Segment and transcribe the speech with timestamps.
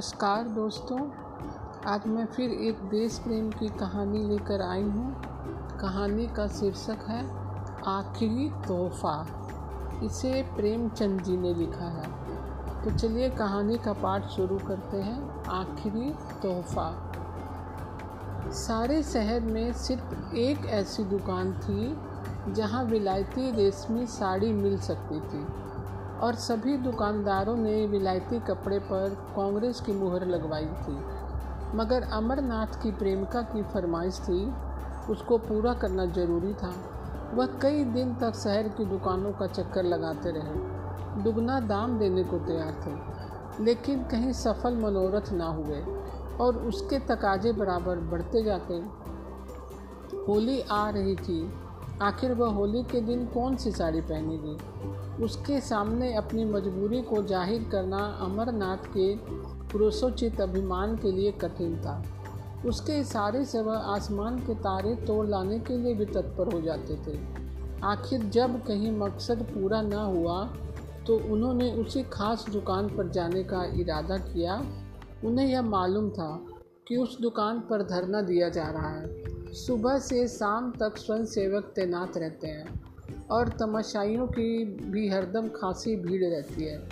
[0.00, 1.10] नमस्कार दोस्तों,
[1.86, 5.22] आज मैं फिर एक देश प्रेम की कहानी लेकर आई हूँ।
[5.80, 7.30] कहानी का शीर्षक है,
[7.86, 9.26] आखिरी तोहफा।
[10.02, 12.10] इसे प्रेमचंद जी ने लिखा है।
[12.84, 16.10] तो चलिए कहानी का पाठ शुरू करते हैं, आखिरी
[16.42, 17.12] तोहफा।
[18.50, 21.98] सारे शहर में सिर्फ़ एक ऐसी दुकान थी,
[22.52, 25.69] जहाँ विलायती रेशमी साड़ी मिल सकती थी।
[26.20, 30.96] और सभी दुकानदारों ने विलायती कपड़े पर कांग्रेस की मुहर लगवाई थी।
[31.76, 34.52] मगर अमरनाथ की प्रेमिका की फरमाइश थी,
[35.10, 36.72] उसको पूरा करना ज़रूरी था।
[37.34, 42.38] वह कई दिन तक शहर की दुकानों का चक्कर लगाते रहे, दुगना दाम देने को
[42.38, 45.80] तैयार थे, लेकिन कहीं सफल मनोरथ ना हुए
[46.40, 48.74] और उसके तकाजे बराबर बढ़ते जाते।
[50.28, 51.40] होली आ रही थी
[52.02, 55.24] आखिर वह होली के दिन कौन सी साड़ी पहनेगी?
[55.24, 59.14] उसके सामने अपनी मजबूरी को ज़ाहिर करना अमरनाथ के
[59.72, 62.02] पुरुषोचित अभिमान के लिए कठिन था।
[62.66, 66.96] उसके इशारे से वह आसमान के तारे तोड़ लाने के लिए भी तत्पर हो जाते
[67.06, 67.18] थे।
[67.84, 70.42] आखिर जब कहीं मकसद पूरा ना हुआ
[71.06, 74.62] तो उन्होंने उसी खास दुकान पर जाने का इरादा किया।
[75.24, 76.30] उन्हें यह मालूम था
[76.88, 81.72] कि उस दुकान पर धरना दिया जा रहा है। सुबह से शाम तक स्वयं सेवक
[81.76, 86.88] तैनात रहते हैं और तमाशाइयों की भी हरदम खासी भीड़ रहती है।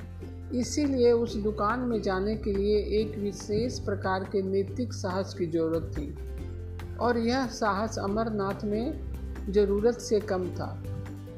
[0.55, 5.93] इसीलिए उस दुकान में जाने के लिए एक विशेष प्रकार के नैतिक साहस की ज़रूरत
[5.99, 10.85] थी और यह साहस अमरनाथ में ज़रूरत से कम था।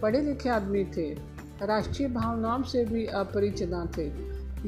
[0.02, 1.10] पढ़े लिखे आदमी थे,
[1.62, 4.10] राष्ट्रीय भावनाओं से भी अपरिचित थे,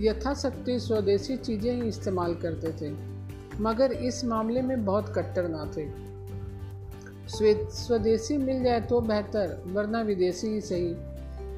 [0.06, 2.95] यथाशक्ति स्वदेशी चीज़ें ही इस्तेमाल करते थे,
[3.61, 6.12] मगर इस मामले में बहुत कट्टर ना थे।
[7.28, 10.97] स्वदेशी मिल जाए तो बेहतर, वरना विदेशी ही सही।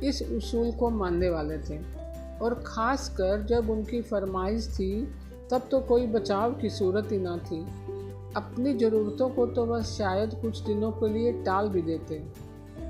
[0.09, 1.79] इस उसूल को मानने वाले थे।
[2.43, 5.15] और ख़ास कर जब उनकी फरमाइश थी,
[5.51, 7.63] तब तो कोई बचाव की सूरत ही ना थी।
[8.37, 12.23] अपनी ज़रूरतों को तो बस शायद कुछ दिनों के लिए टाल भी देते।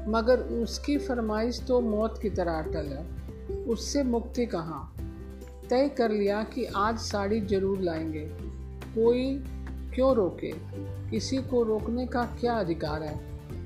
[0.09, 3.06] मगर उसकी फरमाइश तो मौत की तरह अटल है।
[3.65, 4.97] उससे मुक्ति कहाँ?
[5.70, 8.31] तय कर लिया कि आज साड़ी ज़रूर लाएँगे।
[8.84, 9.44] कोई
[9.94, 10.53] क्यों रोके?
[11.10, 13.19] किसी को रोकने का क्या अधिकार है?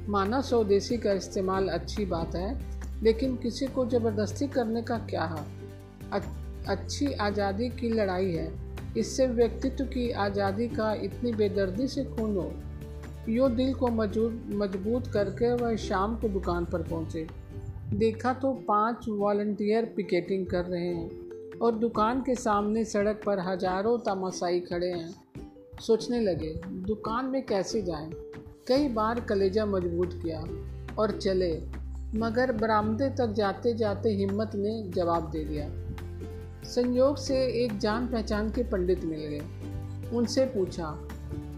[0.08, 2.58] माना स्वदेशी का इस्तेमाल अच्छी बात है,
[3.02, 6.20] लेकिन किसी को ज़बरदस्ती करने का क्या है
[6.68, 8.52] अच्छी आज़ादी की लड़ाई है,
[8.96, 12.50] इससे व्यक्तित्व की आज़ादी का इतनी बेदर्दी से खून हो।
[13.28, 17.26] यो दिल को मज़बूत करके वह शाम को दुकान पर पहुँचे।
[17.94, 23.98] देखा तो पाँच वॉल्टियर पिकेटिंग कर रहे हैं और दुकान के सामने सड़क पर हज़ारों
[24.06, 25.14] तमाशाई खड़े हैं।
[25.80, 28.10] सोचने लगे, दुकान में कैसे जाएँ?
[28.66, 30.44] कई बार कलेजा मज़बूत किया
[30.98, 31.62] और चले,
[32.14, 35.70] मगर बरामदे तक जाते जाते हिम्मत ने जवाब दे दिया।
[36.64, 39.42] संयोग से एक जान पहचान के पंडित मिल गए।
[40.16, 40.98] उनसे पूछा,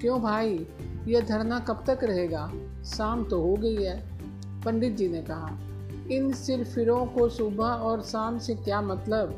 [0.01, 0.67] क्यों भाई,
[1.09, 2.53] यह धरना कब तक रहेगा?
[2.85, 4.11] शाम तो हो गई है।
[4.65, 5.59] पंडित जी ने कहा,
[6.11, 9.35] इन सिरफिरों को सुबह और शाम से क्या मतलब?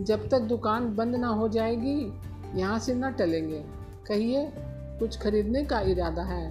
[0.00, 2.12] जब तक दुकान बंद ना हो जाएगी,
[2.60, 4.52] यहाँ से न टलेंगे। कहिए,
[4.98, 6.44] कुछ खरीदने का इरादा है।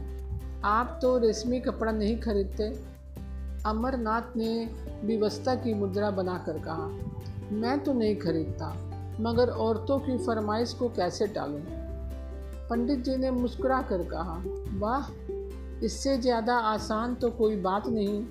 [0.64, 2.68] आप तो रेशमी कपड़ा नहीं खरीदते।
[3.66, 4.70] अमरनाथ ने
[5.04, 6.88] व्यवस्था की मुद्रा बनाकर कहा,
[7.52, 8.74] मैं तो नहीं खरीदता,
[9.22, 11.60] मगर औरतों की फरमाइश को कैसे टालूं?
[12.70, 14.42] पंडित जी ने मुस्कुरा कर कहा,
[14.78, 15.10] वाह,
[15.86, 18.26] इससे ज़्यादा आसान तो कोई बात नहीं।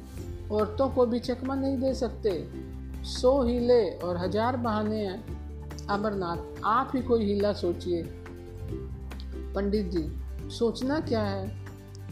[0.53, 2.33] औरतों को भी चकमा नहीं दे सकते।
[3.05, 8.03] सौ हीले और हज़ार बहाने हैं। अमरनाथ, आप ही कोई हीला सोचिए।
[9.55, 10.09] पंडित जी,
[10.51, 11.67] सोचना क्या है?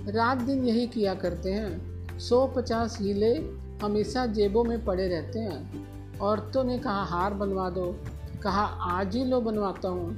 [0.09, 3.35] रात दिन यही किया करते हैं। सौ पचास हीले
[3.83, 7.97] हमेशा जेबों में पड़े रहते हैं। औरतों ने कहा, हार बनवा दो।
[8.43, 8.65] कहा,
[8.99, 10.17] आज ही लो बनवाता हूँ।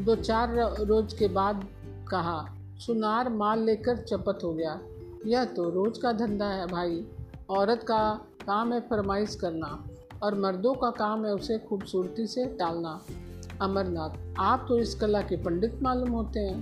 [0.00, 1.66] दो चार रोज के बाद
[2.10, 4.80] कहा, सुनार माल लेकर चपत हो गया।
[5.26, 7.04] यह तो रोज का धंधा है भाई।
[7.50, 8.14] औरत का
[8.46, 9.84] काम है फरमाइश करना
[10.22, 13.00] और मर्दों का काम है उसे खूबसूरती से टालना।
[13.62, 16.60] अमरनाथ। आप तो इस कला के पंडित मालूम होते हैं।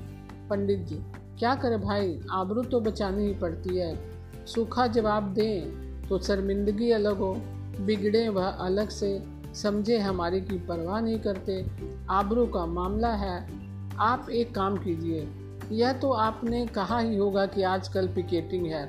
[0.49, 0.95] पंडित जी,
[1.39, 2.21] क्या करें भाई?
[2.33, 4.11] आबरू तो बचानी ही पड़ती है।
[4.47, 5.71] सूखा जवाब दें
[6.09, 7.35] तो शर्मिंदगी अलग हो।
[7.81, 9.23] बिगड़े वह अलग से।
[9.55, 11.67] समझे हमारी की परवाह नहीं करते।
[12.11, 13.51] आबरू का मामला है।
[13.99, 15.29] आप एक काम कीजिए।
[15.73, 18.87] यह तो आपने कहा ही होगा कि आजकल पिकेटिंग है।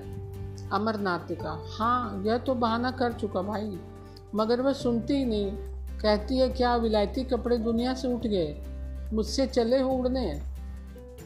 [0.69, 3.79] अमरनाथ का हाँ यह तो बहाना कर चुका भाई।
[4.35, 5.70] मगर वह सुनती ही नहीं।
[6.01, 8.57] कहती है, क्या विलायती कपड़े दुनिया से उठ गए?
[9.13, 10.41] मुझसे चले हो उड़ने?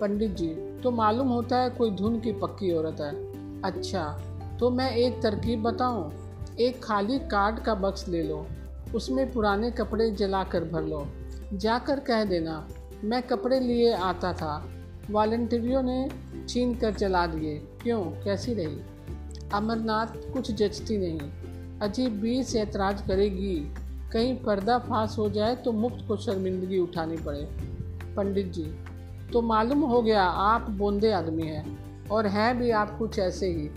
[0.02, 0.48] पंडित जी
[0.84, 3.26] तो मालूम होता है कोई धुन की पक्की औरत है।
[3.62, 4.22] अच्छा
[4.60, 6.14] तो मैं एक तरकीब बताऊँ।
[6.60, 8.48] एक खाली कार्ड का बक्स ले लो।
[8.96, 11.08] उसमें पुराने कपड़े जला कर भर लो।
[11.54, 12.68] जाकर कह देना,
[13.04, 14.70] मैं कपड़े लिए आता था।
[15.12, 16.10] वॉल्टियरों ने
[16.50, 18.04] छीन कर चला दिए। क्यों?
[18.04, 18.78] कैसी रही?
[19.54, 21.20] अमरनाथ कुछ जचती नहीं।
[21.80, 23.74] अजीब बीर से ऐतराज करेगी।
[24.14, 27.48] कहीं पर्दा फांस हो जाए तो मुफ़्त को शर्मिंदगी उठानी पड़े।
[28.16, 28.64] पंडित जी
[29.34, 33.70] तो मालूम हो गया आप बोंदे आदमी हैं और हैं भी आप कुछ ऐसे ही।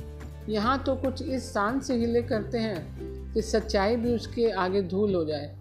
[0.49, 5.15] यहाँ तो कुछ इस शान से हिले करते हैं कि सच्चाई भी उसके आगे धूल
[5.15, 5.55] हो जाए।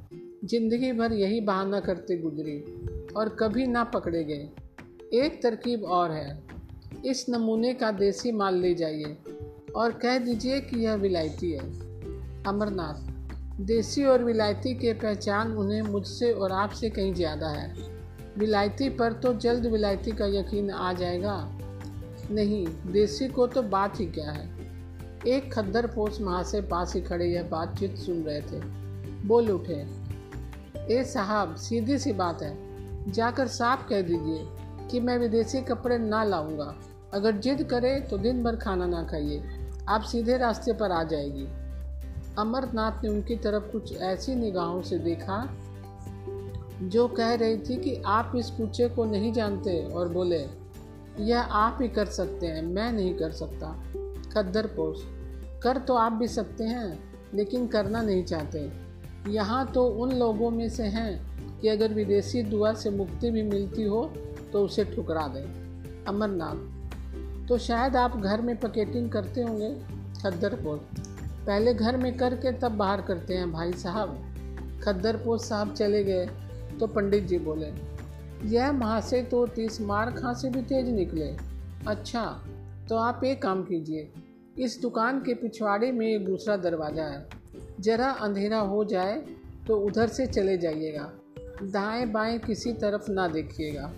[0.46, 2.60] ज़िंदगी भर यही बहाना करते गुजरी
[3.18, 4.50] और कभी ना पकड़े गए।
[5.16, 6.38] एक तरकीब और है,
[7.06, 9.18] इस नमूने का देसी माल ले जाइए
[9.76, 11.60] और कह दीजिए कि यह विलायती है।
[12.48, 13.17] अमरनाथ।
[13.62, 17.74] देसी और विलायती के पहचान उन्हें मुझसे और आपसे कहीं ज़्यादा है।
[18.38, 21.50] विलायती पर तो जल्द विलायती का यकीन आ जाएगा।
[22.32, 24.50] नहीं, देसी को तो बात ही क्या है?
[25.28, 28.60] एक खद्दर पोस महाशय पास ही खड़े यह बातचीत सुन रहे थे।
[29.28, 29.88] बोल उठे।
[30.94, 32.58] ए साहब, सीधी सी बात है।
[33.12, 34.48] जाकर साफ़ कह दीजिए
[34.92, 36.76] कि मैं विदेशी कपड़े ना लाऊँगा।
[37.14, 39.44] अगर जिद करे तो दिन भर खाना ना खाइए।
[39.90, 41.48] आप सीधे रास्ते पर आ जाएगी।
[42.38, 45.38] अमरनाथ ने उनकी तरफ़ कुछ ऐसी निगाहों से देखा,
[46.84, 50.46] जो कह रही थी कि आप इस कुचे को नहीं जानते और बोले,
[51.20, 53.72] यह आप ही कर सकते हैं, मैं नहीं कर सकता।
[54.34, 55.02] खद्दर पोष
[55.64, 57.00] कर तो आप भी सकते हैं,
[57.34, 58.70] लेकिन करना नहीं चाहते।
[59.32, 63.84] यहाँ तो उन लोगों में से हैं कि अगर विदेशी दुआ से मुक्ति भी मिलती
[63.84, 64.04] हो
[64.54, 69.76] तो उसे ठुकरा दें। अमरनाथ तो शायद आप घर में पकेटिंग करते होंगे?
[70.22, 70.80] खद्दरपोश
[71.48, 76.26] पहले घर में करके तब बाहर करते हैं भाई साहब। खद्दरपोश साहब चले गए
[76.80, 77.72] तो पंडित जी बोले,
[78.46, 81.36] यह महाशय तो तीस मार खां से भी तेज निकले।
[81.88, 82.26] अच्छा
[82.90, 84.12] तो आप एक काम कीजिए,
[84.60, 87.26] इस दुकान के पिछवाड़े में एक दूसरा दरवाज़ा है।
[87.80, 89.16] ज़रा अंधेरा हो जाए
[89.68, 91.10] तो उधर से चले जाइएगा।
[91.64, 93.92] दाएँ बाएँ किसी तरफ़ ना देखिएगा।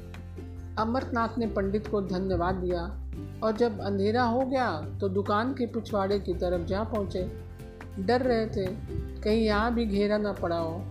[0.79, 2.81] अमरनाथ ने पंडित को धन्यवाद दिया
[3.43, 7.31] और जब अंधेरा हो गया तो दुकान के पिछवाड़े की तरफ़ जा पहुँचे।
[7.99, 8.65] डर रहे थे,
[9.21, 10.85] कहीं यहाँ भी घेरा ना पड़ा हो।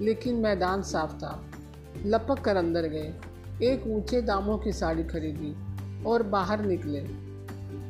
[0.00, 1.44] लेकिन मैदान साफ़ था।
[2.06, 3.14] लपक कर अंदर गए।
[3.62, 5.56] एक ऊँचे दामों की साड़ी खरीदी
[6.04, 7.00] और बाहर निकले।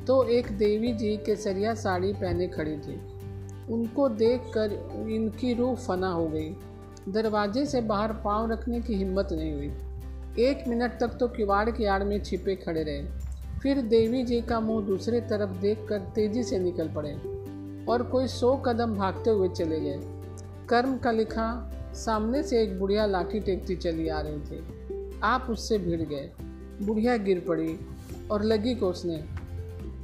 [0.04, 3.00] तो एक देवी जी केसरिया साड़ी पहने खड़ी थी।
[3.72, 4.72] उनको देखकर
[5.10, 6.56] इनकी रूह फना हो गई।
[7.08, 9.72] दरवाजे से बाहर पाँव रखने की हिम्मत नहीं हुई।
[10.38, 13.29] एक मिनट तक तो किवाड़ की आड़ में छिपे खड़े रहे।
[13.62, 17.12] फिर देवी जी का मुँह दूसरे तरफ़ देखकर तेज़ी से निकल पड़े
[17.92, 20.00] और कोई सौ कदम भागते हुए चले गए।
[20.68, 24.64] कर्म का लिखा, सामने से एक बुढ़िया लाठी टेकती चली आ रही थी।
[25.22, 26.30] आप उससे भिड़ गए।
[26.82, 27.80] बुढ़िया गिर पड़ी
[28.30, 29.24] और लगी को उसने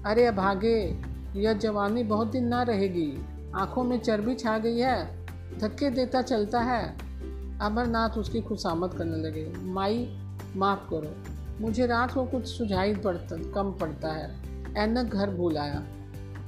[0.07, 0.97] अरे भागे
[1.37, 3.19] यह जवानी बहुत दिन ना रहेगी।
[3.55, 5.27] आँखों में चर्बी छा गई है।
[5.59, 6.99] धक्के देता चलता है।
[7.63, 10.19] अमरनाथ उसकी खुशामद करने लगे। माई,
[10.57, 14.37] माफ़ करो। मुझे रात को कुछ सुझाई पड़ता, कम पड़ता है।
[14.77, 15.83] ऐनक घर भूल आया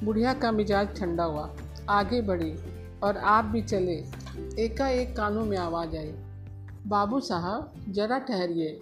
[0.05, 1.57] बुढ़िया का मिजाज ठंडा हुआ।
[1.89, 2.55] आगे बढ़ी
[3.03, 4.05] और आप भी चले।
[4.65, 6.15] एकाएक कानों में आवाज़ आई।
[6.87, 8.81] बाबू साहब, जरा ठहरिए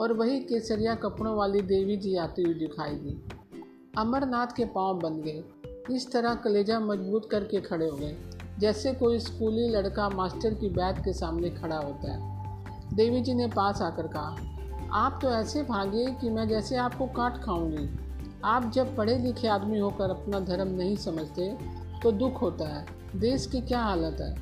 [0.00, 3.28] और वही केसरिया कपड़ों वाली देवी जी आती हुई दिखाई दी।
[3.98, 5.44] अमरनाथ के पाँव बन गए।
[5.96, 8.16] इस तरह कलेजा मज़बूत करके खड़े हो गए।
[8.58, 12.36] जैसे कोई स्कूली लड़का मास्टर की बैग के सामने खड़ा होता है।
[12.96, 14.55] देवी जी ने पास आकर कहा
[14.92, 17.88] आप तो ऐसे भागे कि मैं जैसे आपको काट खाऊँगी।
[18.44, 21.48] आप जब पढ़े लिखे आदमी होकर अपना धर्म नहीं समझते
[22.02, 22.84] तो दुख होता है।
[23.16, 24.34] देश की क्या हालत है?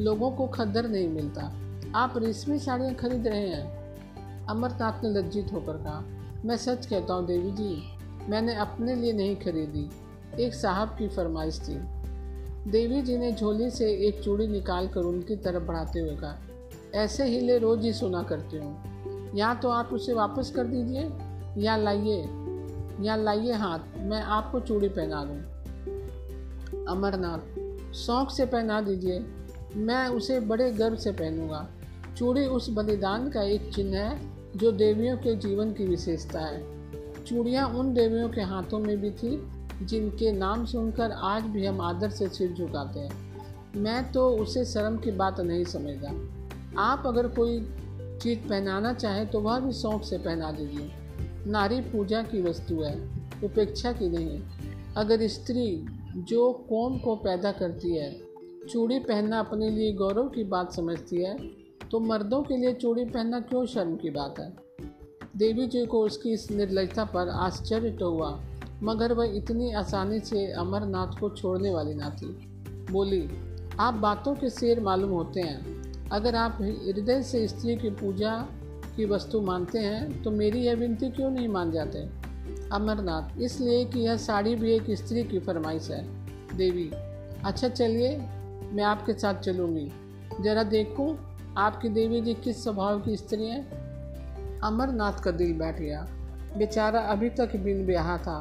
[0.00, 1.52] लोगों को खद्दर नहीं मिलता।
[1.94, 6.04] आप रेशमी साड़ियाँ खरीद रहे हैं। अमरनाथ ने लज्जित होकर कहा,
[6.44, 7.82] मैं सच कहता हूँ देवी जी,
[8.28, 9.88] मैंने अपने लिए नहीं खरीदी।
[10.44, 11.74] एक साहब की फरमाइश थी।
[12.70, 16.38] देवी जी ने झोली से एक चूड़ी निकाल कर उनकी तरफ़ बढ़ाते हुए कहा,
[16.94, 18.97] ऐसे हिले रोज ही सुना करती हूँ।
[19.34, 21.10] या तो आप उसे वापस कर दीजिए,
[21.62, 22.28] या लाइए
[23.00, 25.36] या लाइए हाथ, मैं आपको चूड़ी पहना दूँ।
[26.86, 27.38] अमरनाथ,
[27.94, 29.26] शौक से पहना दीजिए,
[29.76, 31.68] मैं उसे बड़े गर्व से पहनूँगा।
[32.16, 34.20] चूड़ी उस बलिदान का एक चिन्ह है,
[34.56, 36.78] जो देवियों के जीवन की विशेषता है।
[37.24, 39.50] चूड़ियाँ उन देवियों के हाथों में भी थी,
[39.82, 43.28] जिनके नाम सुनकर आज भी हम आदर से सिर झुकाते हैं।
[43.76, 46.10] मैं तो उसे शर्म की बात नहीं समझता।
[46.82, 47.60] आप अगर कोई
[48.22, 50.90] चीज़ पहनाना चाहे तो वह भी शौक से पहना दीजिए।
[51.46, 52.94] नारी पूजा की वस्तु है,
[53.44, 54.40] उपेक्षा की नहीं।
[54.96, 55.84] अगर स्त्री
[56.16, 58.20] जो कौम को पैदा करती है,
[58.70, 61.36] चूड़ी पहनना अपने लिए गौरव की बात समझती है
[61.90, 64.52] तो मर्दों के लिए चूड़ी पहनना क्यों शर्म की बात है?
[65.36, 68.40] देवी जी को उसकी इस निर्लजता पर आश्चर्य तो हुआ,
[68.82, 72.26] मगर वह इतनी आसानी से अमरनाथ को छोड़ने वाली ना थी।
[72.92, 73.28] बोली,
[73.80, 75.77] आप बातों के शेर मालूम होते हैं।
[76.12, 78.34] अगर आप हृदय से स्त्री की पूजा
[78.96, 81.98] की वस्तु मानते हैं तो मेरी यह विनती क्यों नहीं मान जाते?
[82.72, 86.02] अमरनाथ, इसलिए कि यह साड़ी भी एक स्त्री की फरमाइश है।
[86.56, 86.90] देवी
[87.44, 88.16] अच्छा चलिए,
[88.72, 89.90] मैं आपके साथ चलूँगी।
[90.40, 91.16] जरा देखूँ,
[91.56, 93.60] आपकी देवी जी किस स्वभाव की स्त्री है?
[94.64, 96.06] अमरनाथ का दिल बैठ गया।
[96.56, 98.38] बेचारा अभी तक बिन ब्याह था।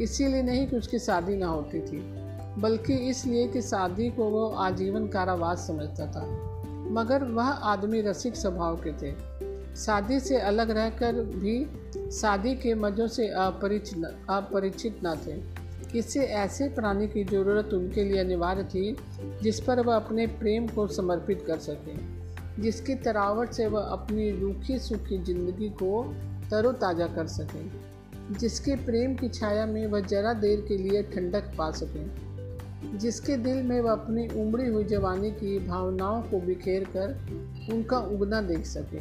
[0.00, 1.98] इसीलिए नहीं कि उसकी शादी ना होती थी,
[2.58, 6.47] बल्कि इसलिए कि शादी को वो आजीवन कारावास समझता था।
[6.90, 9.14] मगर वह आदमी रसिक स्वभाव के थे।
[9.76, 11.64] शादी से अलग रहकर भी
[12.10, 15.36] शादी के मज़ों से अपरिचित अपरिचित न थे।
[15.92, 18.96] किसी ऐसे प्राणी की ज़रूरत उनके लिए अनिवार्य थी,
[19.42, 21.96] जिस पर वह अपने प्रेम को समर्पित कर सके,
[22.62, 26.02] जिसकी तरावट से वह अपनी रूखी सूखी ज़िंदगी को
[26.50, 27.64] तरोताज़ा कर सके,
[28.34, 32.04] जिसके प्रेम की छाया में वह जरा देर के लिए ठंडक पा सके।
[32.84, 38.40] जिसके दिल में वह अपनी उमड़ी हुई जवानी की भावनाओं को बिखेर कर उनका उगना
[38.42, 39.00] देख सके।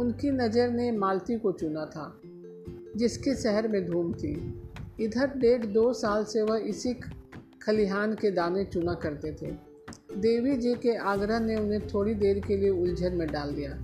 [0.00, 2.20] उनकी नज़र ने मालती को चुना था,
[2.96, 4.62] जिसके शहर में धूम थी।
[5.00, 6.94] इधर डेढ़ दो साल से वह इसी
[7.62, 9.50] खलिहान के दाने चुना करते थे।
[10.16, 13.76] देवी जी के आग्रह ने उन्हें थोड़ी देर के लिए उलझन में डाल दिया।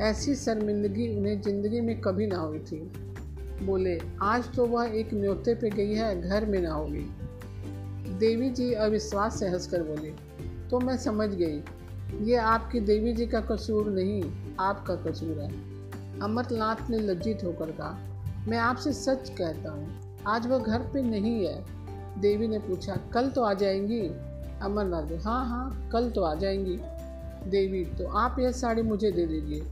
[0.00, 2.80] ऐसी शर्मिंदगी उन्हें ज़िंदगी में कभी ना हुई थी।
[3.62, 7.06] बोले, आज तो वह एक न्योते पे गई है, घर में ना होगी।
[8.18, 10.10] देवी जी अविश्वास से हंसकर बोली
[10.70, 11.62] तो मैं समझ गई।
[12.24, 14.22] ये आपकी देवी जी का कसूर नहीं,
[14.60, 15.48] आपका कसूर है।
[16.20, 17.98] अमरनाथ ने लज्जित होकर कहा,
[18.48, 21.64] मैं आपसे सच कहता हूँ, आज वह घर पे नहीं है।
[22.20, 24.00] देवी ने पूछा, कल तो आ जाएँगी?
[24.62, 26.78] अमरनाथ हाँ हाँ कल तो आ जाएँगी।
[27.50, 29.64] देवी तो आप यह साड़ी मुझे दे दीजिए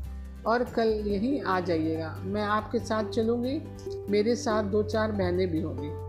[0.47, 3.61] और कल यहीं आ जाइएगा। मैं आपके साथ चलूँगी,
[4.11, 6.06] मेरे साथ दो चार बहनें भी होंगी।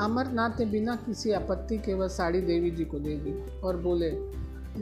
[0.00, 4.10] अमरनाथ ने बिना किसी आपत्ति के वह साड़ी देवी जी को दे दी और बोले,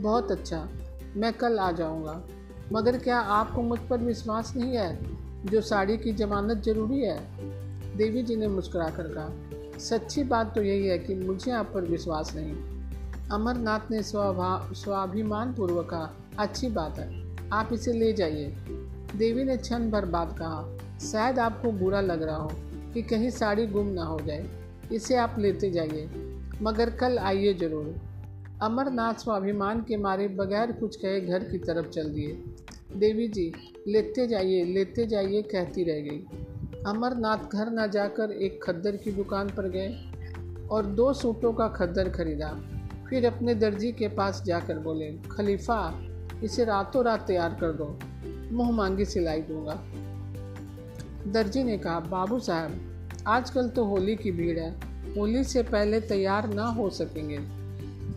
[0.01, 0.67] बहुत अच्छा
[1.15, 2.21] मैं कल आ जाऊँगा।
[2.73, 4.99] मगर क्या आपको मुझ पर विश्वास नहीं है?
[5.45, 7.19] जो साड़ी की जमानत ज़रूरी है?
[7.97, 11.81] देवी जी ने मुस्कुरा कर कहा, सच्ची बात तो यही है कि मुझे आप पर
[11.81, 12.53] विश्वास नहीं।
[13.31, 16.09] अमरनाथ ने स्वभा स्वाभिमान पूर्वक कहा,
[16.39, 18.47] अच्छी बात है, आप इसे ले जाइए।
[19.15, 20.77] देवी ने क्षण भर बात कहा,
[21.11, 22.51] शायद आपको बुरा लग रहा हो
[22.93, 24.58] कि कहीं साड़ी गुम ना हो जाए।
[24.93, 26.09] इसे आप लेते जाइए।
[26.61, 28.01] मगर कल आइए ज़रूर।
[28.61, 32.43] अमरनाथ स्वाभिमान के मारे बगैर कुछ कहे घर की तरफ़ चल दिए।
[32.95, 33.53] देवी जी,
[33.87, 36.25] लेते जाइए लेते जाइए कहती रह गई।
[36.85, 40.11] अमरनाथ घर न जाकर एक खद्दर की दुकान पर गए
[40.71, 42.59] और दो सूटों का खद्दर खरीदा।
[43.09, 46.09] फिर अपने दर्जी के पास जाकर बोले, खलीफा,
[46.43, 47.99] इसे रातों रात तैयार कर दो।
[48.55, 49.83] मुँह मांगी सिलाई दूँगा।
[51.31, 52.88] दर्जी ने कहा, बाबू साहब
[53.29, 54.71] आजकल तो होली की भीड़ है।
[55.17, 57.39] होली से पहले तैयार ना हो सकेंगे।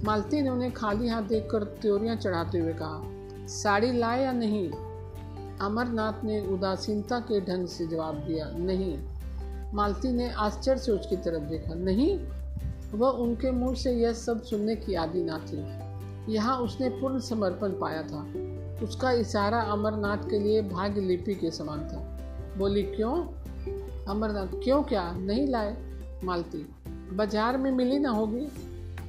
[0.04, 3.02] मालती ने उन्हें खाली हाथ देखकर त्योरियाँ चढ़ाते हुए कहा,
[3.46, 4.70] साड़ी लाए या नहीं?
[5.60, 8.98] अमरनाथ ने उदासीनता के ढंग से जवाब दिया, नहीं।
[9.74, 12.18] मालती ने आश्चर्य से उसकी तरफ़ देखा, नहीं?
[12.98, 15.82] वह उनके मुँह से यह सब सुनने की आदि ना थी।
[16.32, 18.34] यहाँ उसने पूर्ण समर्पण पाया था।
[18.84, 22.18] उसका इशारा अमरनाथ के लिए भाग्य लिपि के समान था।
[22.58, 23.41] बोली, क्यों?
[24.08, 25.12] अमरनाथ, क्यों क्या?
[25.12, 25.76] नहीं लाए?
[26.24, 26.58] मालती,
[27.12, 28.46] बाज़ार में मिली ना होगी?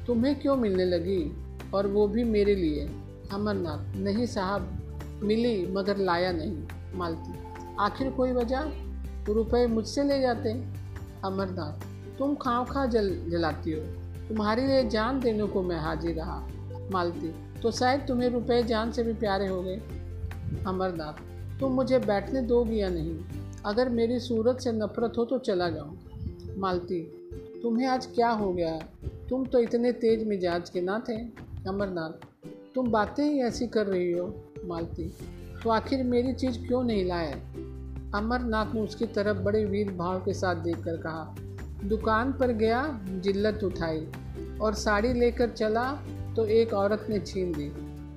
[0.07, 1.37] तुम्हें क्यों मिलने लगी?
[1.73, 2.85] और वो भी मेरे लिए।
[3.33, 4.69] अमरनाथ, नहीं साहब,
[5.23, 6.63] मिली मगर लाया नहीं।
[6.95, 7.33] मालती,
[7.79, 8.71] आखिर कोई वजह?
[9.27, 10.51] रुपए मुझसे ले जाते?
[11.23, 11.85] अमरनाथ,
[12.17, 13.81] तुम खाओ खा जल, जलाती हो।
[14.29, 16.47] तुम्हारे लिए जान देने को मैं हाजिर रहा।
[16.91, 19.75] मालती तो शायद तुम्हें रुपए जान से भी प्यारे हो गए।
[20.67, 21.13] अमरनाथ,
[21.59, 23.19] तुम मुझे बैठने दोगी या नहीं?
[23.65, 25.91] अगर मेरी सूरत से नफरत हो तो चला जाओ
[26.57, 26.99] मालती,
[27.63, 28.79] तुम्हें आज क्या हो गया?
[29.29, 31.17] तुम तो इतने तेज मिजाज के ना थे,
[31.67, 32.25] अमरनाथ।
[32.75, 35.13] तुम बातें ही ऐसी कर रही हो, मालती।
[35.63, 37.33] तो आखिर मेरी चीज़ क्यों नहीं लाए?
[38.15, 41.35] अमरनाथ ने उसकी तरफ़ बड़े वीर भाव के साथ देखकर कहा,
[41.85, 44.07] दुकान पर गया, जिल्लत उठाई
[44.61, 45.93] और साड़ी लेकर चला
[46.35, 47.71] तो एक औरत ने छीन दी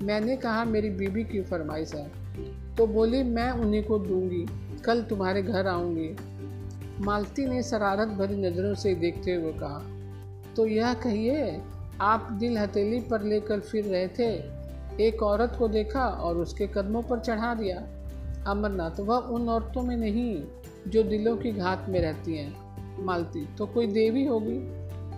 [0.05, 2.11] मैंने कहा, मेरी बीबी की फरमाइश है।
[2.77, 4.47] तो बोली, मैं उन्हीं को दूँगी।
[4.87, 6.17] कल तुम्हारे घर आऊँगी।
[7.05, 9.83] मालती ने शरारत भरी नज़रों से देखते हुए कहा
[10.57, 11.61] तो यह कहिए,
[12.01, 14.31] आप दिल हथेली पर लेकर फिर रहे थे,
[15.07, 17.77] एक औरत को देखा और उसके कदमों पर चढ़ा दिया।
[18.47, 20.43] अमरनाथ, वह उन औरतों में नहीं,
[20.89, 24.57] जो दिलों की घात में रहती हैं। मालती तो कोई देवी होगी?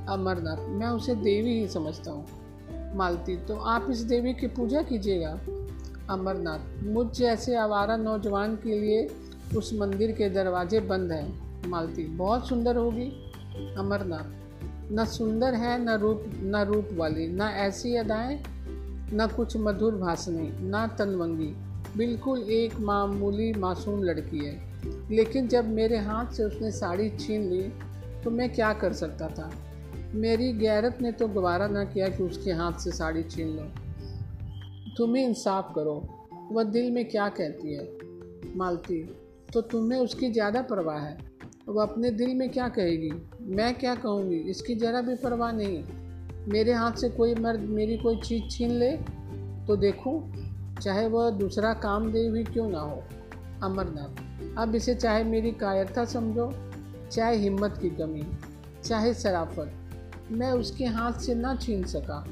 [0.08, 5.38] अमरनाथ, मैं उसे देवी ही समझता हूँ। मालती तो आप इस देवी की पूजा कीजिएगा।
[6.10, 9.06] अमरनाथ, मुझ जैसे आवारा नौजवान के लिए
[9.56, 13.32] उस मंदिर के दरवाजे बंद हैं, मालती। बहुत सुंदर होगी,
[13.78, 14.38] अमरनाथ।
[14.92, 18.42] न सुंदर है, न रूप न रूप वाली, न ऐसी अदाएँ,
[19.14, 21.56] न कुछ मधुर भाषणी न तनवंगी।
[21.96, 24.68] बिल्कुल एक मामूली मासूम लड़की है।
[25.10, 27.62] लेकिन जब मेरे हाथ से उसने साड़ी छीन ली
[28.24, 29.50] तो मैं क्या कर सकता था?
[30.14, 33.66] मेरी गैरत ने तो गवारा ना किया कि उसके हाथ से साड़ी छीन लो।
[34.96, 37.98] तुम ही इंसाफ करो, वह दिल में क्या कहती है?
[38.56, 39.00] मालती
[39.52, 41.16] तो तुम्हें उसकी ज़्यादा परवाह है।
[41.68, 43.10] वह अपने दिल में क्या कहेगी?
[43.46, 44.36] मैं क्या कहूँगी?
[44.50, 45.82] इसकी ज़रा भी परवाह नहीं
[46.48, 48.90] मेरे हाथ से कोई मर्द मेरी कोई चीज़ छीन ले
[49.66, 50.14] तो देखूँ,
[50.82, 53.02] चाहे वह दूसरा काम दे भी क्यों ना हो।
[53.62, 56.50] अमरनाथ, अब इसे चाहे मेरी कायरता समझो,
[57.12, 58.22] चाहे हिम्मत की कमी,
[58.84, 62.24] चाहे शराफत मैं उसके हाथ से ना छीन सका।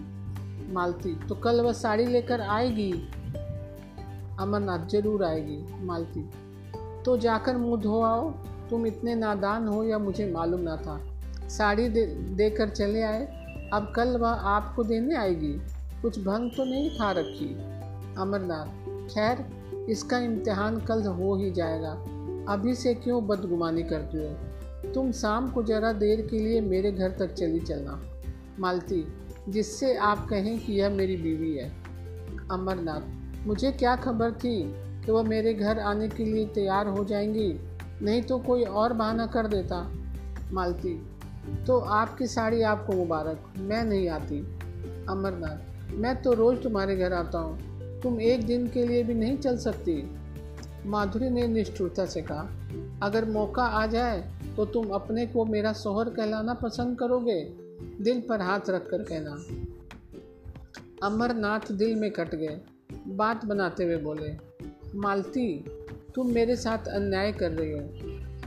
[0.73, 2.91] मालती तो कल वह साड़ी लेकर आएगी?
[4.41, 6.29] अमरनाथ ज़रूर आएगी, मालती।
[7.07, 8.31] तो जाकर मुँह धो आओ
[8.71, 13.27] तुम इतने नादान हो या मुझे मालूम ना था। साड़ी दे, देकर चले आए।
[13.73, 15.53] अब कल वह आपको देने आएगी।
[16.03, 17.55] कुछ भंग तो नहीं खा रखी।
[18.19, 18.67] अमरनाथ,
[19.15, 19.47] खैर,
[19.89, 21.91] इसका इम्तिहान कल हो ही जाएगा।
[22.49, 24.35] अभी से क्यों बदगुमानी करती हो?
[24.93, 28.03] तुम शाम को ज़रा देर के लिए मेरे घर तक चली चलना।
[28.61, 29.07] मालती,
[29.49, 31.69] जिससे आप कहें कि यह मेरी बीवी है।
[32.51, 33.01] अमरनाथ,
[33.47, 34.86] मुझे क्या खबर थी?
[35.07, 37.61] कि वह मेरे घर आने के लिए तैयार हो जाएँगी।
[38.03, 39.93] नहीं तो कोई और बहाना कर देता,
[40.53, 41.07] मालती।
[41.67, 44.41] तो आपकी साड़ी आपको मुबारक। मैं नहीं आती।
[45.09, 49.39] अमरनाथ, मैं तो रोज़ तुम्हारे घर आता हूँ। तुम एक दिन के लिए भी नहीं
[49.39, 50.11] चल सकती।
[50.87, 52.49] माधुरी ने निष्ठुरता से कहा,
[53.03, 57.41] अगर मौका आ जाए तो तुम अपने को मेरा सोहर कहलाना पसंद करोगे।
[58.01, 59.37] दिल पर हाथ रख कर कहना।
[61.07, 62.61] अमरनाथ दिल में कट गए।
[63.09, 64.29] बात बनाते हुए बोले
[64.95, 65.64] मालती,
[66.14, 67.81] तुम मेरे साथ अन्याय कर रही हो।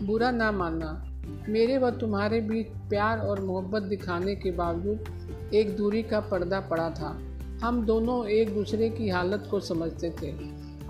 [0.05, 1.05] बुरा ना मानना।
[1.49, 5.05] मेरे व तुम्हारे बीच प्यार और मोहब्बत दिखाने के बावजूद
[5.53, 7.21] एक दूरी का पर्दा पड़ा था।
[7.63, 10.35] हम दोनों एक दूसरे की हालत को समझते थे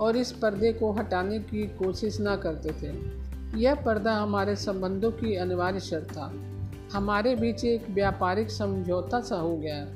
[0.00, 3.20] और इस पर्दे को हटाने की कोशिश ना करते थे।
[3.60, 6.34] यह पर्दा हमारे संबंधों की अनिवार्य शर्त था।
[6.92, 9.88] हमारे बीच एक व्यापारिक समझौता सा हो गया।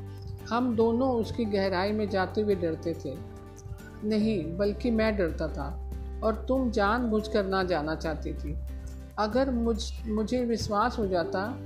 [0.55, 3.34] हम दोनों उसकी गहराई में जाते हुए डरते थे।
[4.05, 5.90] नहीं, बल्कि मैं डरता था
[6.25, 8.57] और तुम जान जानबूझकर ना जाना चाहती थी।
[9.19, 11.59] अगर मुझ, मुझे विश्वास हो जाता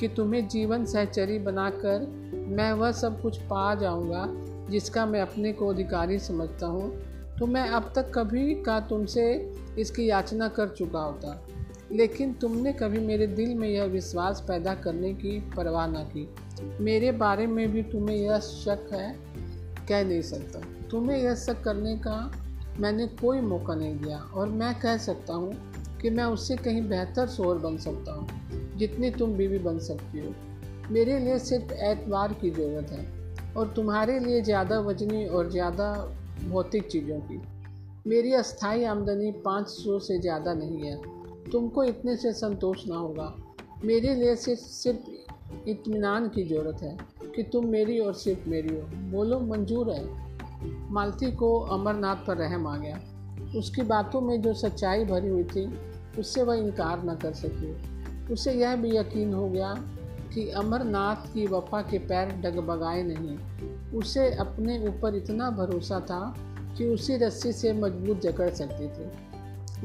[0.00, 2.00] कि तुम्हें जीवन सहचरी बनाकर
[2.34, 4.28] मैं वह सब कुछ पा जाऊँगा
[4.70, 7.02] जिसका मैं अपने को अधिकारी समझता हूँ
[7.38, 11.46] तो मैं अब तक कभी का तुमसे इसकी याचना कर चुका होता।
[11.92, 16.34] लेकिन तुमने कभी मेरे दिल में यह विश्वास पैदा करने की परवाह ना की।
[16.80, 19.16] मेरे बारे में भी तुम्हें यह शक है,
[19.88, 22.30] कह नहीं सकता। तुम्हें यह सब करने का
[22.80, 25.52] मैंने कोई मौका नहीं दिया और मैं कह सकता हूँ
[26.02, 28.26] कि मैं उससे कहीं बेहतर शोर बन सकता हूँ,
[28.76, 30.34] जितनी तुम बीवी बन सकती हो।
[30.90, 35.92] मेरे लिए सिर्फ़ एतबार की ज़रूरत है और तुम्हारे लिए ज़्यादा वजनी और ज़्यादा
[36.48, 37.40] भौतिक चीज़ों की।
[38.06, 40.96] मेरी अस्थाई आमदनी पाँच सौ से ज़्यादा नहीं है।
[41.50, 43.34] तुमको इतने से संतोष ना होगा।
[43.84, 46.96] मेरे लिए सिर्फ़ सिर्फ़ इत्मीनान की ज़रूरत है
[47.36, 50.33] कि तुम मेरी और सिर्फ़ मेरी हो। बोलो, मंजूर है।
[50.94, 53.00] मालती को अमरनाथ पर रहम आ गया।
[53.58, 55.78] उसकी बातों में जो सच्चाई भरी हुई थी,
[56.18, 57.76] उससे वह इनकार न कर सकी।
[58.32, 59.74] उसे यह भी यकीन हो गया
[60.34, 63.38] कि अमरनाथ की वफा के पैर डगबगाए नहीं।
[63.98, 66.34] उसे अपने ऊपर इतना भरोसा था
[66.78, 69.10] कि उसी रस्सी से मज़बूत जकड़ सकती थी।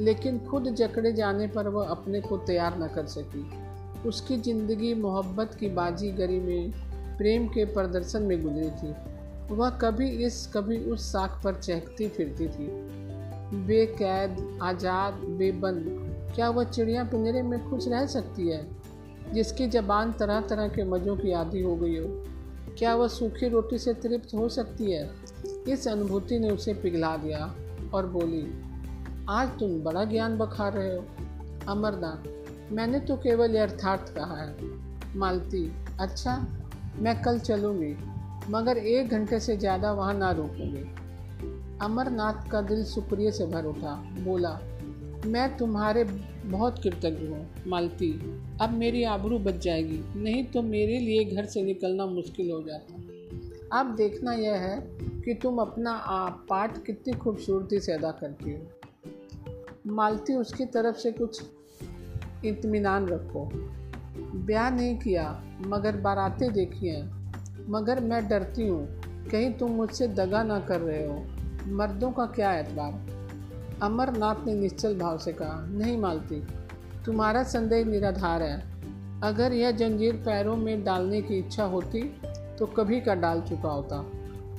[0.04, 3.50] लेकिन खुद जकड़े जाने पर वह अपने को तैयार न कर सकी।
[4.08, 6.72] उसकी ज़िंदगी मोहब्बत की बाजीगरी में
[7.17, 9.18] प्रेम के प्रदर्शन में गुजरी थी।
[9.51, 12.67] वह कभी इस, कभी उस साख पर चहकती फिरती थी।
[13.65, 15.85] बेकैद, आज़ाद, बेबंद,
[16.35, 18.67] क्या वह चिड़िया पिंजरे में खुश रह सकती है,
[19.33, 22.05] जिसकी जबान तरह तरह के मज़ों की आदि हो गई हो?
[22.77, 25.09] क्या वह सूखी रोटी से तृप्त हो सकती है?
[25.67, 27.55] इस अनुभूति ने उसे पिघला दिया
[27.93, 28.45] और बोली,
[29.29, 31.03] आज तुम बड़ा ज्ञान बखा रहे हो।
[31.67, 32.27] अमरनाथ,
[32.71, 34.55] मैंने तो केवल यथार्थ कहा है।
[35.15, 36.47] मालती अच्छा
[36.99, 37.95] मैं कल चलूँगी।
[38.49, 40.83] मगर एक घंटे से ज़्यादा वहाँ ना रुकूँगी।
[41.81, 44.59] अमरनाथ का दिल शुक्रिया से भर उठा। बोला,
[45.25, 46.03] मैं तुम्हारे
[46.45, 48.12] बहुत कृतज्ञ हूँ, मालती।
[48.62, 52.93] अब मेरी आबरू बच जाएगी, नहीं तो मेरे लिए घर से निकलना मुश्किल हो जाता।
[53.79, 58.62] अब देखना यह है कि तुम अपना आप पाठ कितनी खूबसूरती से अदा करती हो।
[59.88, 61.43] मालती, उसकी तरफ़ से कुछ
[62.45, 63.49] इत्मीनान रखो।
[64.45, 67.18] ब्याह नहीं किया, मगर बारातें देखी हैं।
[67.69, 68.86] मगर मैं डरती हूँ।
[69.32, 71.23] कहीं तुम मुझसे दगा ना कर रहे हो।
[71.67, 72.93] मर्दों का क्या एतबार?
[73.82, 76.41] अमरनाथ ने निश्चल भाव से कहा, नहीं मालती,
[77.05, 78.63] तुम्हारा संदेह निराधार है।
[79.23, 82.01] अगर यह जंजीर पैरों में डालने की इच्छा होती
[82.60, 84.01] तो कभी का डाल चुका होता।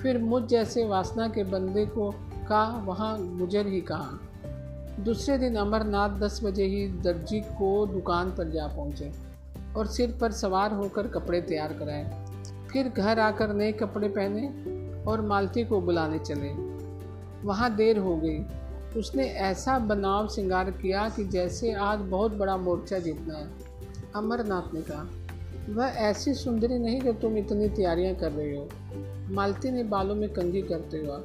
[0.02, 2.10] फिर मुझ जैसे वासना के बंदे को
[2.48, 4.18] का वहाँ गुजर ही कहा?
[5.00, 9.12] दूसरे दिन अमरनाथ दस बजे ही दर्जी को दुकान पर जा पहुँचे
[9.76, 12.29] और सिर पर सवार होकर कपड़े तैयार कराए।
[12.72, 14.48] फिर घर आकर नए कपड़े पहने
[15.04, 16.52] और मालती को बुलाने चले।
[17.46, 18.44] वहाँ देर हो गई।
[18.96, 23.48] उसने ऐसा बनाव श्रृंगार किया कि जैसे आज बहुत बड़ा मोर्चा जीतना है,
[24.16, 25.06] अमरनाथ ने कहा।
[25.68, 28.68] वह ऐसी सुंदरी नहीं जो तुम इतनी तैयारियाँ कर रही हो।
[29.32, 31.16] मालती ने बालों में कंघी करते हुआ,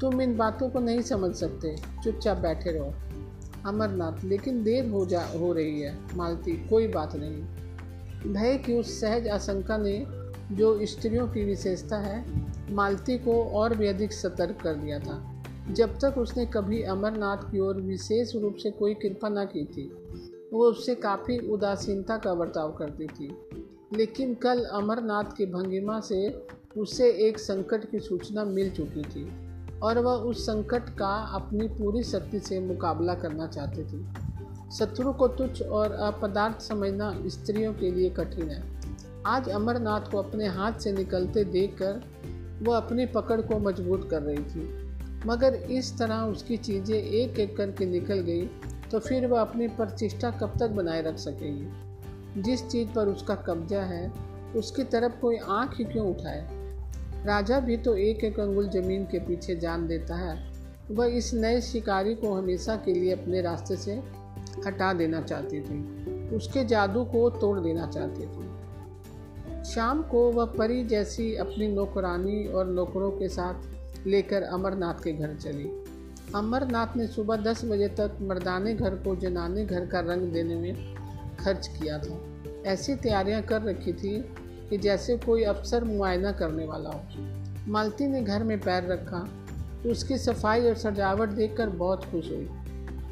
[0.00, 2.92] तुम इन बातों को नहीं समझ सकते, चुपचाप बैठे रहो।
[3.66, 9.00] अमरनाथ, लेकिन देर हो जा, हो रही है। मालती, कोई बात नहीं। भय की उस
[9.00, 10.21] सहज आशंका ने
[10.52, 12.24] जो स्त्रियों की विशेषता है,
[12.70, 17.60] मालती को और भी अधिक सतर्क कर दिया था। जब तक उसने कभी अमरनाथ की
[17.60, 19.92] ओर विशेष रूप से कोई कृपा न की थी,
[20.52, 23.36] वो उससे काफ़ी उदासीनता का बर्ताव करती थी।
[23.96, 26.46] लेकिन कल अमरनाथ की भंगिमा से
[26.78, 29.30] उसे एक संकट की सूचना मिल चुकी थी
[29.78, 34.06] और वह उस संकट का अपनी पूरी शक्ति से मुकाबला करना चाहती थी।
[34.78, 38.81] शत्रु को तुच्छ और अपदार्थ समझना स्त्रियों के लिए कठिन है।
[39.26, 42.04] आज अमरनाथ को अपने हाथ से निकलते देखकर
[42.62, 44.88] वह अपनी पकड़ को मज़बूत कर रही थी।
[45.26, 48.46] मगर इस तरह उसकी चीज़ें एक एक करके निकल गई
[48.90, 51.68] तो फिर वह अपनी प्रतिष्ठा कब तक बनाए रख सकेगी?
[52.42, 54.12] जिस चीज़ पर उसका कब्जा है,
[54.56, 56.48] उसकी तरफ़ कोई आँख ही क्यों उठाए?
[57.26, 60.52] राजा भी तो एक एक अंगुल ज़मीन के पीछे जान देता है।
[60.90, 64.02] वह इस नए शिकारी को हमेशा के लिए अपने रास्ते से
[64.66, 66.02] हटा देना चाहती थी।
[66.36, 68.51] उसके जादू को तोड़ देना चाहती थी।
[69.64, 73.54] शाम को वह परी जैसी अपनी नौकरानी और नौकरों के साथ
[74.06, 75.84] लेकर अमरनाथ के घर चली।
[76.34, 80.94] अमरनाथ ने सुबह दस बजे तक मर्दाने घर को जनाने घर का रंग देने में
[81.40, 82.20] खर्च किया था।
[82.66, 84.24] ऐसी तैयारियाँ कर रखी थी
[84.70, 87.00] कि जैसे कोई अफसर मुआयना करने वाला हो।
[87.68, 89.28] मालती ने घर में पैर रखा।
[89.86, 92.48] उसकी सफ़ाई और सजावट देखकर बहुत खुश हुई।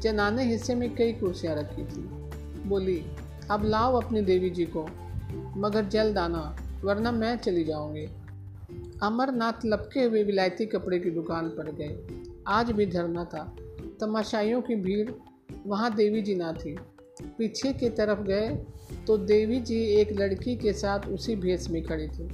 [0.01, 2.01] जनाने हिस्से में कई कुर्सियाँ रखी थी।
[2.69, 3.05] बोली,
[3.51, 4.87] अब लाओ अपनी देवी जी को।
[5.57, 8.05] मगर जल्द आना वरना मैं चली जाऊँगी।
[9.03, 12.07] अमरनाथ लपके हुए विलायती कपड़े की दुकान पर गए।
[12.47, 13.55] आज भी धरना था।
[14.01, 15.11] तमाशाइयों की भीड़
[15.67, 16.77] वहाँ देवी जी ना थी।
[17.37, 18.49] पीछे की तरफ़ गए
[19.07, 22.29] तो देवी जी एक लड़की के साथ उसी भेष में खड़ी थी।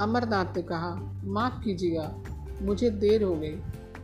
[0.00, 2.22] अमरनाथ ने कहा, माफ़ कीजिएगा,
[2.62, 3.56] मुझे देर हो गई।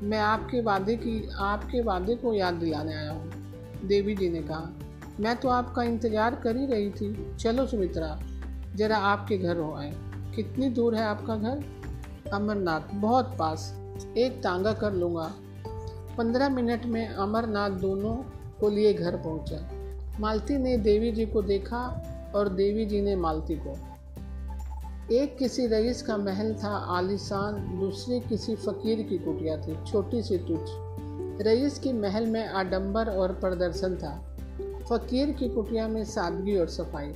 [0.02, 3.32] मैं आपके वादे की, आपके वादे को याद दिलाने आया हूँ।
[3.84, 4.72] देवी जी ने कहा
[5.20, 8.20] मैं तो आपका इंतज़ार कर ही रही थी। चलो सुमित्रा,
[8.76, 9.92] ज़रा आपके घर हो आए।
[10.36, 11.64] कितनी दूर है आपका घर?
[12.32, 13.80] अमरनाथ, बहुत पास।
[14.16, 15.34] एक तांगा कर लूँगा।
[16.18, 18.14] पंद्रह मिनट में अमरनाथ दोनों
[18.60, 19.68] को लिए घर पहुँचा।
[20.20, 23.76] मालती ने देवी जी को देखा और देवी जी ने मालती को।
[25.14, 30.38] एक किसी रईस का महल था आलिशान, दूसरी किसी फकीर की कुटिया थी, छोटी सी
[30.38, 30.70] तुच्छ।
[31.46, 34.33] रईस के महल में आडंबर और प्रदर्शन था।
[34.90, 37.12] फकीर की कुटिया में सादगी और सफ़ाई।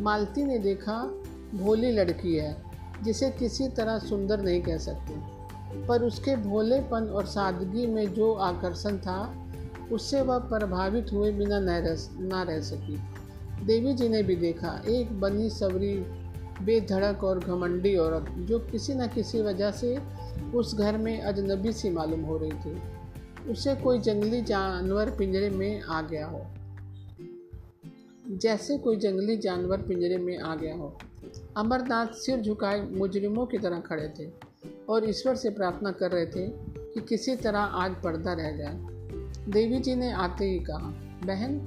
[0.00, 1.22] मालती ने देखा,
[1.54, 2.62] भोली लड़की है,
[3.02, 5.42] जिसे किसी तरह सुंदर नहीं कह सकते।
[5.86, 9.46] पर उसके भोलेपन और सादगी में जो आकर्षण था,
[9.92, 13.00] उससे वह प्रभावित हुए बिना न रह ना रह सकी।
[13.64, 15.94] देवी जी ने भी देखा, एक बनी सवरी
[16.62, 19.98] बेधड़क और घमंडी औरत, जो किसी न किसी वजह से
[20.54, 22.82] उस घर में अजनबी सी मालूम हो रही थी।
[23.50, 26.46] उसे कोई जंगली जानवर पिंजरे में आ गया हो।
[28.32, 30.98] जैसे कोई जंगली जानवर पिंजरे में आ गया हो।
[31.56, 34.30] अमरनाथ सिर झुकाए मुजरिमों की तरह खड़े थे
[34.88, 36.46] और ईश्वर से प्रार्थना कर रहे थे
[36.94, 38.78] कि किसी तरह आज पर्दा रह जाए।
[39.48, 40.92] देवी जी ने आते ही कहा,
[41.24, 41.60] बहन,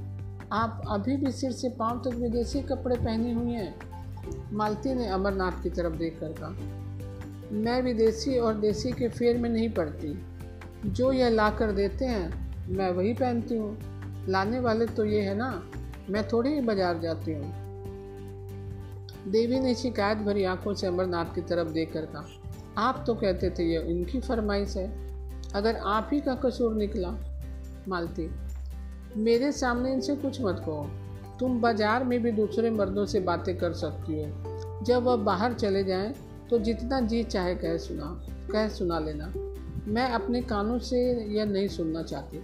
[0.52, 3.76] आप अभी भी सिर से पाँव तक विदेशी कपड़े पहनी हुई हैं?
[4.54, 6.50] मालती ने अमरनाथ की तरफ़ देख कर कहा,
[7.52, 10.26] मैं विदेशी और देसी के फेर में नहीं पड़ती।
[10.86, 13.78] जो यह ला कर देते हैं, मैं वही पहनती हूँ।
[14.30, 15.72] लाने वाले तो ये है ना
[16.10, 17.54] मैं थोड़ी ही बाज़ार जाती हूँ।
[19.28, 22.26] देवी ने शिकायत भरी आँखों से अमरनाथ की तरफ़ देख कर कहा,
[22.78, 24.88] आप तो कहते थे ये इनकी फरमाइश है।
[25.56, 27.18] अगर आप ही का कसूर निकला,
[27.88, 28.30] मालती,
[29.18, 30.90] मेरे सामने इनसे कुछ मत कहो।
[31.40, 35.84] तुम बाज़ार में भी दूसरे मर्दों से बातें कर सकती हो। जब वह बाहर चले
[35.84, 36.14] जाएँ
[36.50, 38.06] तो जितना जी चाहे कह सुना
[38.52, 39.32] कह सुना लेना।
[39.88, 41.00] मैं अपने कानों से
[41.34, 42.42] यह नहीं सुनना चाहती।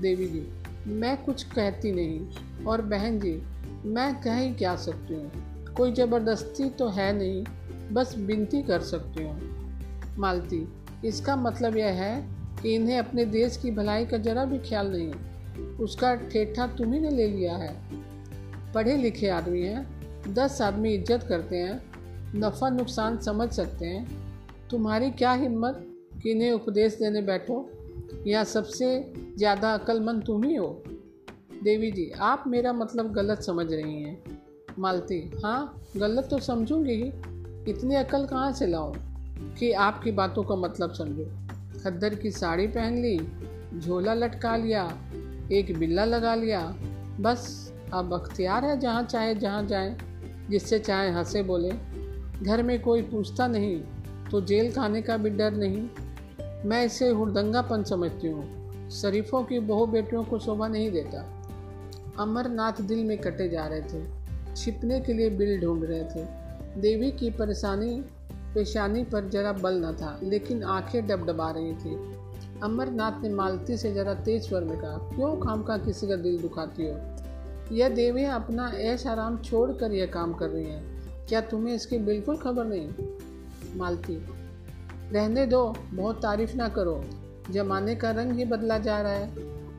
[0.00, 0.40] देवी जी
[0.86, 2.20] मैं कुछ कहती नहीं,
[2.64, 3.42] और बहन जी,
[3.84, 5.30] मैं कह ही क्या सकती हूँ?
[5.76, 7.44] कोई ज़बरदस्ती तो है नहीं,
[7.92, 9.40] बस विनती कर सकती हूँ।
[10.18, 10.68] मालती,
[11.04, 12.28] इसका मतलब यह है
[12.62, 15.12] कि इन्हें अपने देश की भलाई का जरा भी ख्याल नहीं
[15.76, 17.76] उसका ठेठा तुम्ही ने ले लिया है।
[18.74, 19.86] पढ़े लिखे आदमी हैं,
[20.34, 21.82] दस आदमी इज़्ज़त करते हैं,
[22.34, 24.08] नफ़ा नुकसान समझ सकते हैं।
[24.70, 25.86] तुम्हारी क्या हिम्मत
[26.22, 27.70] कि इन्हें उपदेश देने बैठो?
[28.26, 30.82] या सबसे ज़्यादा अक्लमंद तुम ही हो?
[31.64, 34.38] देवी जी, आप मेरा मतलब गलत समझ रही हैं।
[34.78, 37.08] मालती हाँ गलत तो समझूँगी ही।
[37.70, 38.92] इतनी अकल कहाँ से लाऊं
[39.54, 41.24] कि आपकी बातों का मतलब समझो?
[41.84, 43.18] खद्दर की साड़ी पहन ली,
[43.80, 44.84] झोला लटका लिया,
[45.52, 46.60] एक बिल्ला लगा लिया,
[47.20, 49.96] बस, अब अख्तियार है जहाँ चाहे, जहाँ जाए,
[50.50, 51.70] जिससे चाहे हंसे बोले।
[52.42, 53.80] घर में कोई पूछता नहीं
[54.30, 55.88] तो जेल खाने का भी डर नहीं।
[56.64, 61.42] मैं इसे हुरदंगापन समझती हूँ। शरीफों की बहु बेटियों को शोभा नहीं देता।
[62.18, 64.06] अमरनाथ दिल में कटे जा रहे थे।
[64.56, 66.26] छिपने के लिए बिल ढूंढ रहे थे।
[66.80, 68.04] देवी की परेशानी,
[68.54, 71.96] पेशानी पर जरा बल न था, लेकिन आँखें डबडबा रही थी।
[72.62, 76.38] अमरनाथ ने मालती से जरा तेज स्वर में कहा, क्यों काम का किसी का दिल
[76.38, 76.98] दुखाती हो?
[77.72, 81.98] यह देवी अपना ऐश आराम छोड़ कर यह काम कर रही हैं। क्या तुम्हें इसकी
[81.98, 82.88] बिल्कुल खबर नहीं?
[83.76, 84.39] मालती
[85.12, 87.04] रहने दो, बहुत तारीफ़ ना करो।
[87.50, 89.34] जमाने का रंग ही बदला जा रहा है।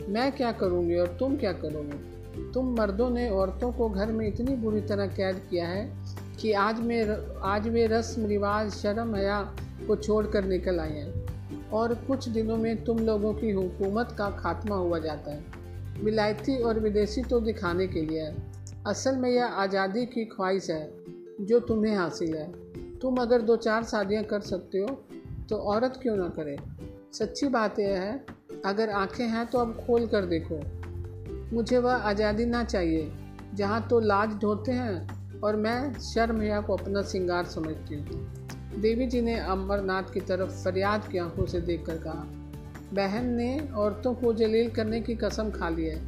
[0.09, 2.11] मैं क्या करूँगी और तुम क्या करोगे?
[2.51, 5.97] तुम मर्दों ने औरतों को घर में इतनी बुरी तरह कैद किया है
[6.41, 9.55] कि आज में आज वे रस्म, रिवाज, शर्म, हया
[9.87, 11.21] को छोड़ कर निकल आए हैं।
[11.69, 15.45] और कुछ दिनों में तुम लोगों की हुकूमत का खात्मा हुआ जाता है।
[16.03, 18.35] विलायती और विदेशी तो दिखाने के लिए है।
[18.87, 20.91] असल में यह आज़ादी की ख्वाहिश है,
[21.41, 22.51] जो तुम्हें हासिल है।
[22.99, 25.03] तुम अगर दो चार शादियाँ कर सकते हो
[25.51, 26.55] तो औरत क्यों ना करे?
[27.13, 28.25] सच्ची बात यह है,
[28.65, 30.59] अगर आँखें हैं तो अब खोल कर देखो।
[31.55, 33.11] मुझे वह आज़ादी ना चाहिए,
[33.55, 39.07] जहाँ तो लाज ढोते हैं और मैं शर्म या को अपना सिंगार समझती हूँ। देवी
[39.07, 42.25] जी ने अमरनाथ की तरफ़ फरियाद की आँखों से देखकर कहा,
[42.93, 46.01] बहन ने औरतों को जलील करने की कसम खा ली है।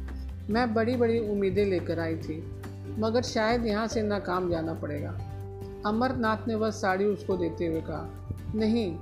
[0.50, 2.42] मैं बड़ी बड़ी उम्मीदें लेकर आई थी,
[2.98, 5.18] मगर शायद यहाँ से नाकाम जाना पड़ेगा।
[5.86, 8.08] अमरनाथ ने वह साड़ी उसको देते हुए कहा,
[8.54, 8.92] नहीं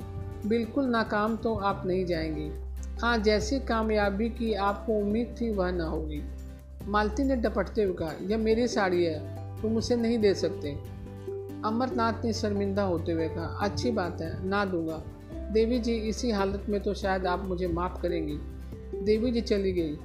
[0.46, 2.50] बिल्कुल नाकाम तो आप नहीं जाएँगी।
[3.02, 6.22] हाँ जैसी कामयाबी की आपको उम्मीद थी, वह ना होगी।
[6.88, 9.18] मालती ने डपटते हुए कहा, यह मेरी साड़ी है,
[9.62, 10.70] तुम उसे नहीं दे सकते।
[11.64, 15.02] अमरनाथ ने शर्मिंदा होते हुए कहा, अच्छी बात है, ना दूँगा।
[15.52, 18.38] देवी जी, इसी हालत में तो शायद आप मुझे माफ़ करेंगी।
[19.05, 19.96] देवी जी चली गई।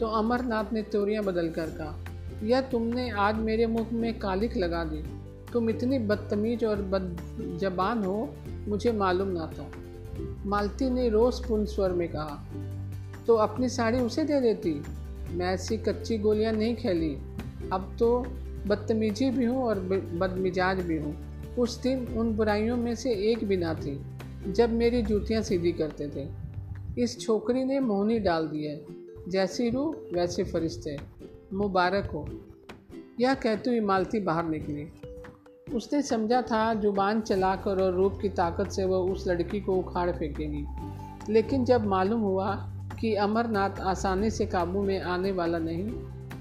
[0.00, 2.04] तो अमरनाथ ने त्योरियाँ बदल कर कहा,
[2.42, 5.02] यह तुमने आज मेरे मुख में कालिक लगा दी।
[5.52, 7.16] तुम इतनी बदतमीज और बद
[7.60, 8.34] जबान हो,
[8.68, 9.70] मुझे मालूम ना था।
[10.46, 12.44] मालती ने रोज़पूर्ण स्वर में कहा
[13.26, 14.82] तो अपनी साड़ी उसे दे देती?
[15.30, 17.14] मैं ऐसी कच्ची गोलियाँ नहीं खेली।
[17.72, 18.26] अब तो
[18.66, 19.78] बदतमीजी भी हूँ और
[20.14, 21.16] बदमिजाज भी हूँ।
[21.58, 24.00] उस दिन उन बुराइयों में से एक भी ना थी,
[24.48, 26.28] जब मेरी जूतियाँ सीधी करते थे।
[27.02, 28.84] इस छोकरी ने मोहनी डाल दी है।
[29.28, 30.96] जैसी रूह, वैसे फरिश्ते।
[31.52, 32.28] मुबारक हो।
[33.20, 34.86] यह कहते हुए मालती बाहर निकली।
[35.74, 40.10] उसने समझा था ज़ुबान चलाकर और रूप की ताकत से वह उस लड़की को उखाड़
[40.10, 42.54] फेंकेगी। लेकिन जब मालूम हुआ
[43.00, 45.88] कि अमरनाथ आसानी से काबू में आने वाला नहीं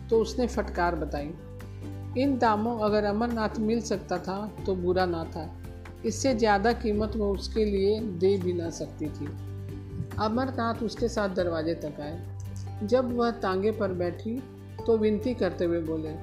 [0.09, 1.33] तो उसने फटकार बताई।
[2.17, 5.49] इन दामों अगर अमरनाथ मिल सकता था तो बुरा ना था।
[6.05, 9.27] इससे ज़्यादा कीमत वो उसके लिए दे भी ना सकती थी।
[10.19, 14.41] अमरनाथ उसके साथ दरवाजे तक आए। जब वह तांगे पर बैठी
[14.85, 16.13] तो विनती करते हुए बोले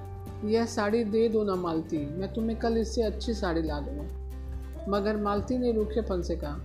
[0.45, 5.17] यह साड़ी दे दो ना मालती। मैं तुम्हें कल इससे अच्छी साड़ी ला दूँगा। मगर
[5.17, 6.61] मालती ने रूखेपन से कहा,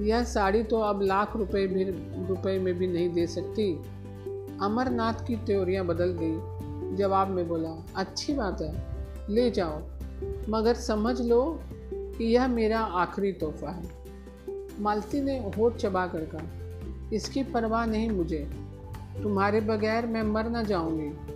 [0.00, 1.84] यह साड़ी तो अब लाख रुपए भी,
[2.26, 3.72] रुपए में भी नहीं दे सकती।
[4.62, 8.82] अमरनाथ की त्योरियाँ बदल गई। जवाब में बोला, अच्छी बात है,
[9.30, 9.82] ले जाओ।
[10.48, 11.60] मगर समझ लो
[11.94, 13.82] कि यह मेरा आखिरी तोहफा है।
[14.80, 16.46] मालती ने होठ चबा कर कहा,
[17.12, 18.50] इसकी परवाह नहीं मुझे।
[19.22, 21.31] तुम्हारे बगैर मैं मर ना जाऊँगी।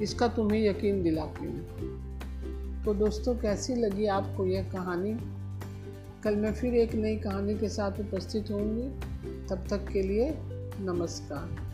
[0.00, 1.66] इसका तुम्हें यकीन दिलाती हूँ।
[2.84, 5.16] तो दोस्तों, कैसी लगी आपको यह कहानी?
[6.22, 8.88] कल मैं फिर एक नई कहानी के साथ उपस्थित होंगी।
[9.48, 10.34] तब तक के लिए
[10.80, 11.67] नमस्कार।